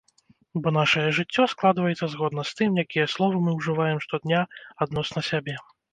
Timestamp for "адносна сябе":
4.87-5.55